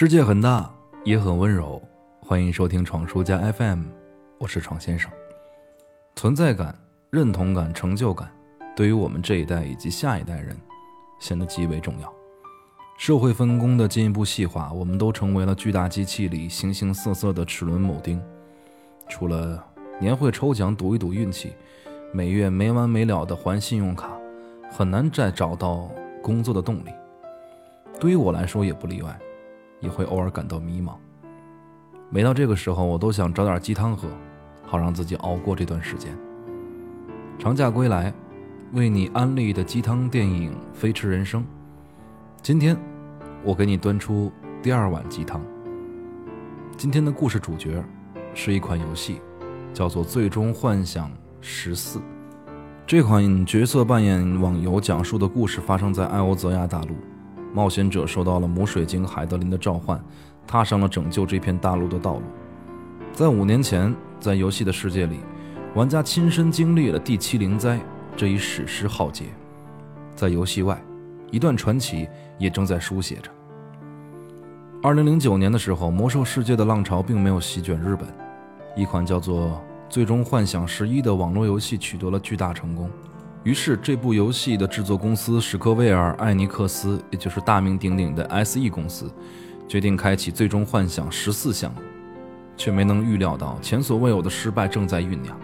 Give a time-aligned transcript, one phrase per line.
[0.00, 0.72] 世界很大，
[1.02, 1.82] 也很温柔。
[2.20, 3.82] 欢迎收听闯书家 FM，
[4.38, 5.10] 我是闯先生。
[6.14, 6.72] 存在感、
[7.10, 8.30] 认同感、成就感，
[8.76, 10.56] 对于我们这一代以及下一代人，
[11.18, 12.14] 显得极为重要。
[12.96, 18.22] 社会分工的进一步细化，我们都成为了巨大机器里形形色色的齿轮铆钉。
[19.08, 19.60] 除了
[19.98, 21.54] 年会抽奖赌一赌运气，
[22.12, 24.12] 每月没完没了的还信用卡，
[24.70, 25.90] 很难再找到
[26.22, 26.92] 工作的动力。
[27.98, 29.18] 对于我来说也不例外，
[29.80, 30.92] 也会偶尔感到迷茫。
[32.10, 34.08] 每到这个时候，我都想找点鸡汤喝，
[34.64, 36.16] 好让自己熬过这段时间。
[37.38, 38.12] 长假归来，
[38.72, 41.42] 为你安利的鸡汤电影《飞驰人生》。
[42.42, 42.76] 今天，
[43.44, 45.40] 我给你端出第二碗鸡汤。
[46.76, 47.84] 今天的故事主角
[48.34, 49.20] 是一款游戏，
[49.74, 51.10] 叫做《最终幻想
[51.40, 51.98] 十四》。
[52.86, 56.96] 这款角色扮演网游讲述的故事发生在艾欧泽亚大陆。
[57.52, 60.00] 冒险者受到了母水晶海德林的召唤，
[60.46, 62.22] 踏上了拯救这片大陆的道路。
[63.12, 65.18] 在五年前，在游戏的世界里，
[65.74, 67.80] 玩家亲身经历了第七灵灾
[68.16, 69.24] 这一史诗浩劫。
[70.14, 70.80] 在游戏外，
[71.30, 73.30] 一段传奇也正在书写着。
[74.82, 78.06] 二零零九年的时候，魔兽世界的浪潮并没有席卷日本，
[78.76, 79.46] 一款叫做
[79.88, 82.88] 《最终幻想十一》的网络游戏取得了巨大成功。
[83.44, 89.10] 于是，这部游戏的制作公司史克威尔艾尼克斯，也就是大名鼎鼎的 S.E 公司，
[89.68, 91.80] 决定开启《最终幻想十四》项目，
[92.56, 95.38] 却没能预料到前所未有的失败正在酝酿。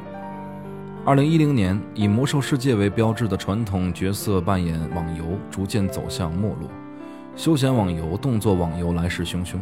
[1.07, 6.69] 二零一零年，以魔兽世界为标志的传统角色扮演网游逐渐走向没落，
[7.37, 9.57] 休闲网游、动作网游来势汹汹。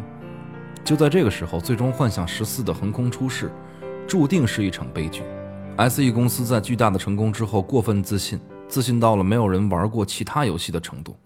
[0.82, 3.52] 就在这个时候，《最终幻想十四》的横空出世，
[4.06, 5.22] 注定是一场悲剧。
[5.76, 11.16] S.E 公司在巨大的成功之后过分自信，自信到了没有人玩过其他游戏的程度。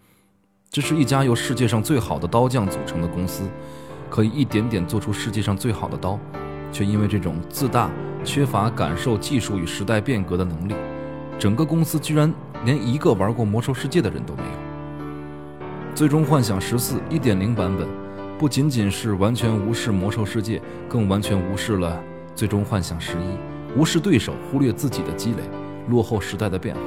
[0.71, 3.43] 这是一家由世界上最好的刀匠组成的公司，
[4.09, 6.19] 可以一点点做出世界上最好的刀，
[6.71, 7.91] 却因为这种自大，
[8.23, 10.75] 缺乏感受技术与时代变革的能力，
[11.41, 12.33] 整个公司居然
[12.65, 15.57] 连一个玩过魔兽世界的人都没有。
[15.93, 17.89] 最终幻想十四一点零版本，
[18.39, 22.01] 不仅仅是完全无视魔兽世界，更完全无视了
[22.35, 23.56] 最终幻想十一。
[23.77, 25.43] 无视对手，忽略自己的积累，
[25.89, 26.81] 落后时代的变化，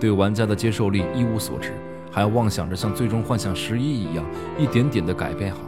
[0.00, 1.74] 对玩家的接受力一无所知，
[2.10, 4.24] 还妄想着像《最终幻想十一》一样
[4.58, 5.60] 一点点的改变好，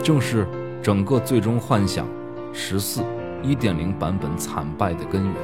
[0.00, 0.46] 正是
[0.80, 2.06] 整个《最终幻想
[2.52, 3.00] 十四》
[3.42, 5.34] 一点零版本惨败的根源。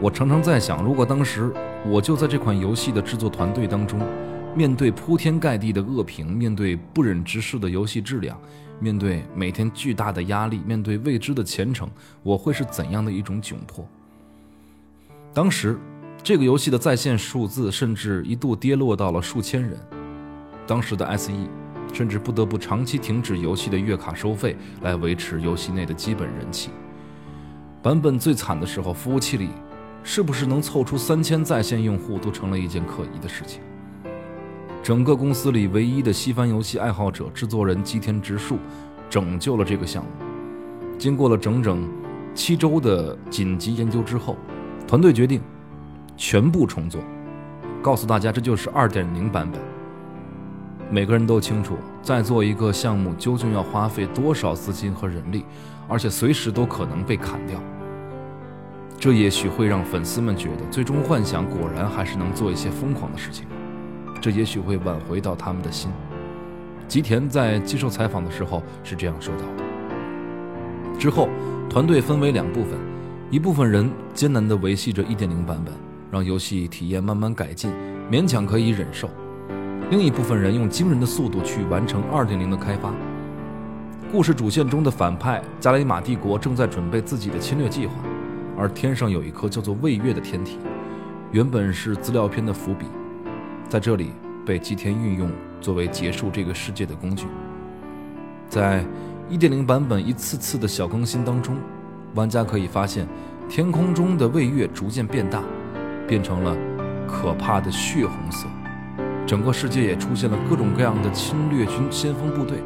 [0.00, 1.52] 我常常在想，如果当时
[1.84, 3.98] 我就在这款游戏的制作团队当中，
[4.54, 8.40] 面对铺天盖地的恶评，面对不忍直视的游戏质量。
[8.82, 11.88] 面对每天巨大的压力，面对未知的前程，
[12.24, 13.86] 我会是怎样的一种窘迫？
[15.32, 15.78] 当时，
[16.20, 19.78] 这个游戏的在线数字甚至一度跌落到了数千人。
[20.66, 21.32] 当时的 SE
[21.92, 26.70] 甚至不得不长期停止游戏的月卡收费，来维持游戏内的基本人气。
[27.82, 29.50] 版本最惨的时候，服务器里
[30.02, 33.60] 是不是能凑出三千在线用户，都成了一件可疑的事情。
[34.82, 38.58] 整个公司里唯一的西方游戏爱好者制作人吉田直树，
[39.08, 40.10] 拯救了这个项目。
[40.98, 41.88] 经过了整整
[42.34, 44.36] 七周的紧急研究之后，
[44.84, 45.40] 团队决定
[46.16, 47.00] 全部重做。
[47.80, 49.60] 告诉大家，这就是二点零版本。
[50.90, 55.44] 每个人都清楚，在做一个项目究竟要花费多少资金和人力，
[55.86, 57.56] 而且随时都可能被砍掉。
[58.98, 63.46] 这也许会让粉丝们觉得，最终幻想果然还是能做一些疯狂的事情。
[64.22, 65.90] 这也许会挽回到他们的心。
[66.86, 69.42] 吉田在接受采访的时候是这样说道
[70.96, 71.28] ：“之后，
[71.68, 72.78] 团队分为两部分，
[73.30, 75.74] 一部分人艰难地维系着1.0版本，
[76.08, 77.72] 让游戏体验慢慢改进，
[78.08, 79.08] 勉强可以忍受；
[79.90, 82.94] 另一部分人用惊人的速度去完成2.0的开发。
[84.12, 87.94] 故事主线中的反派加雷玛帝国正在准备自己的侵略计划，
[88.56, 90.58] 而天上有一颗叫做卫月的天体，
[91.32, 92.86] 原本是资料片的伏笔。”
[93.72, 94.10] 在这里
[94.44, 97.24] 被吉田运用作为结束这个世界的工具。
[98.46, 98.84] 在
[99.30, 101.56] 1.0版本一次次的小更新当中，
[102.14, 103.08] 玩家可以发现
[103.48, 105.42] 天空中的卫月逐渐变大，
[106.06, 106.54] 变成了
[107.08, 108.46] 可怕的血红色。
[109.26, 112.58] 整个世界也出现了各种各样的侵略军先锋部队，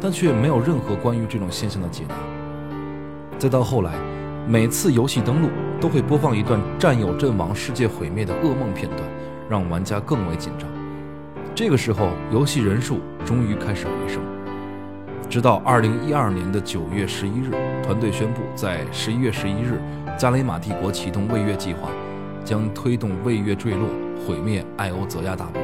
[0.00, 2.14] 但却没有任何关于这种现象的解答。
[3.38, 3.92] 再到后来，
[4.48, 9.02] 每次游戏登录都会播放一段战友阵亡、世界毁灭的噩梦片段。
[9.48, 10.68] 让玩家更为紧张。
[11.54, 14.22] 这个时候，游戏人数终于开始回升。
[15.28, 17.50] 直到二零一二年的九月十一日，
[17.82, 19.80] 团队宣布，在十一月十一日，
[20.18, 21.90] 加雷玛帝国启动卫月计划，
[22.44, 23.88] 将推动卫月坠落，
[24.26, 25.60] 毁灭艾欧泽亚大陆，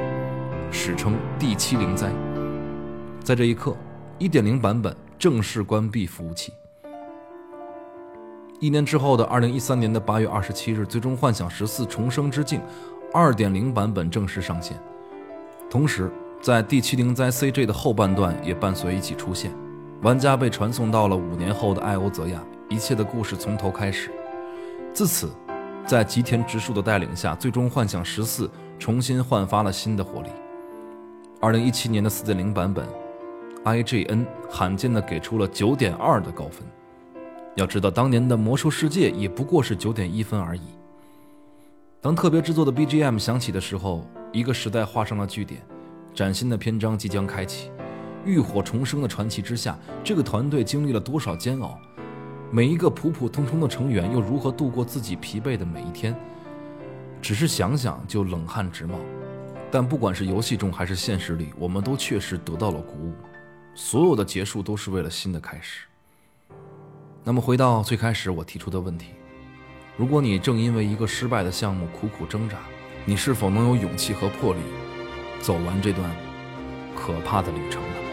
[0.71, 2.11] 史称第七灵灾。
[3.23, 3.75] 在这一刻
[4.19, 6.53] ，1.0版本正式关闭服务器。
[8.61, 12.61] 一年之后的2013年的8月27日，《最终幻想十四：重生之境》
[13.15, 14.77] 2.0版本正式上线。
[15.71, 16.11] 同时，
[16.43, 19.53] 在第七灵灾 CG 的后半段也伴随一起出现，
[20.03, 24.11] 玩家被传送到了五年后的艾欧泽亚，一切的故事从头开始。
[24.93, 25.31] 自此，
[25.87, 28.49] 在吉田直树的带领下，《最终幻想十四》
[28.81, 30.29] 重新焕发了新的活力。
[31.41, 32.85] 二零一七年的四点零版本
[33.65, 36.67] ，IGN 罕见的给出了九点二的高分。
[37.55, 40.63] 要知道，当年的《魔兽世界》也不过是九点一分而已。
[42.05, 45.63] 当特别制作的 BGM 响起的时候，一个时代画上了句点，
[46.15, 47.71] 崭新的篇章即将开启。
[48.27, 51.81] 浴火重生的传奇之下，这个团队经历了多少煎熬？
[52.51, 56.15] 每一个普普通通的成员又如何度过自己疲惫的每一天？
[57.23, 58.99] 只是想想就冷汗直冒。
[59.71, 63.15] 但不管是游戏中还是现实里，我们都确实得到了鼓舞。
[63.75, 65.87] 所有的结束都是为了新的开始。
[67.25, 69.07] 那么回到最开始我提出的问题：
[69.97, 72.59] 如果你正因为一个失败的项目苦苦挣扎，
[73.05, 74.59] 你是否能有勇气和魄力
[75.41, 76.11] 走完这段
[76.97, 78.04] 可怕的旅程呢？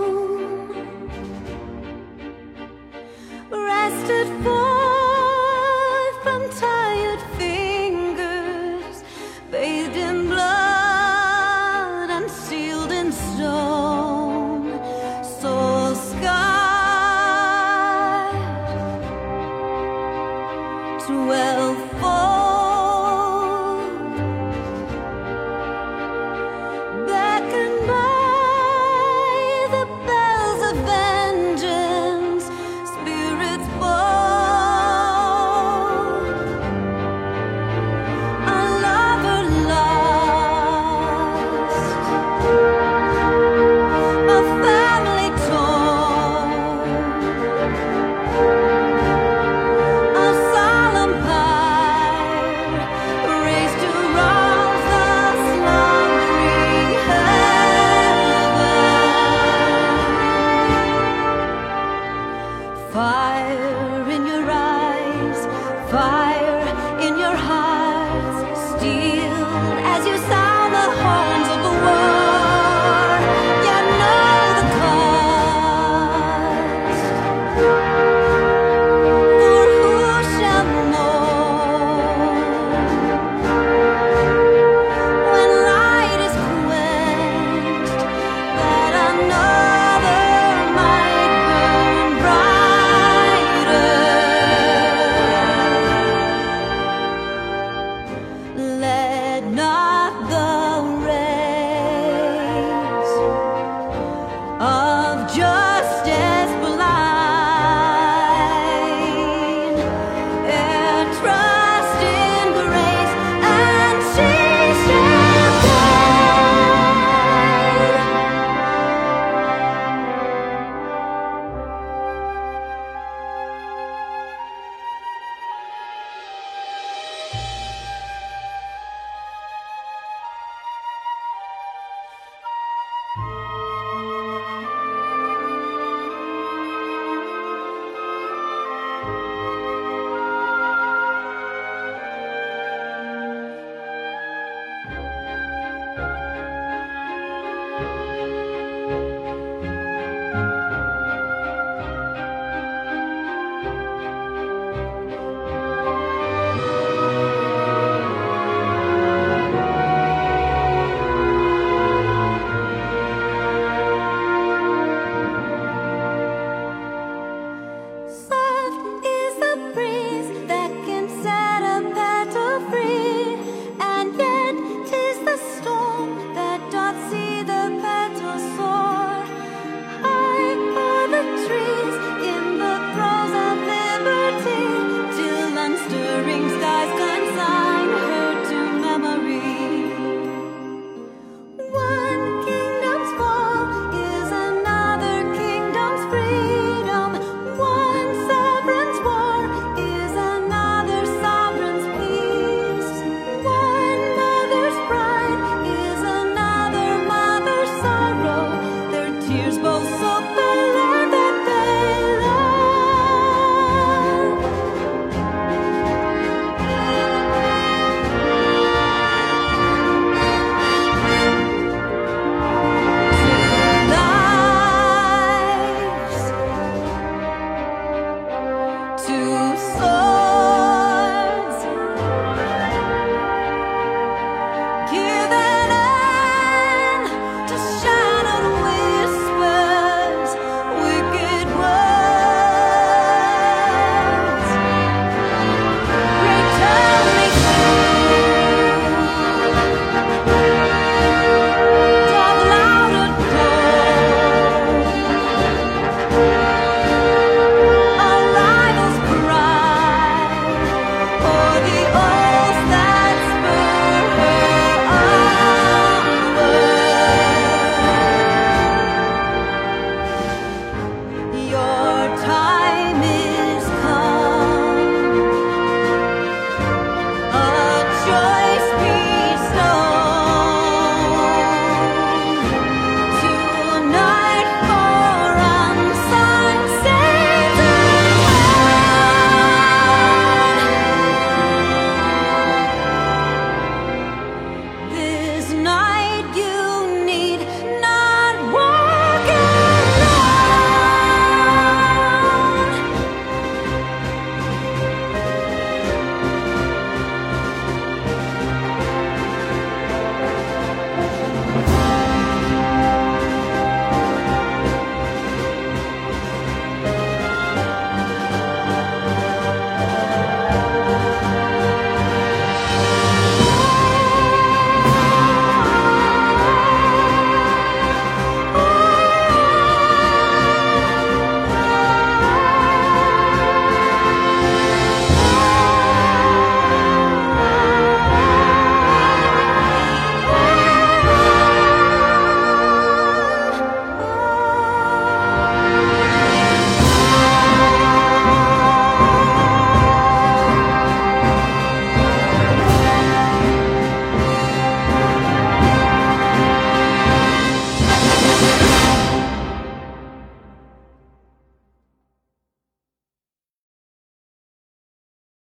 [3.50, 9.02] Rested forth from tired fingers
[9.50, 14.78] bathed in blood and sealed in stone.
[15.40, 16.62] Soul scarred
[21.06, 21.74] to well
[71.02, 71.41] home.